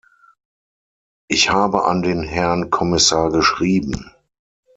[1.27, 4.09] Ich habe an den Herrn Kommissar geschrieben.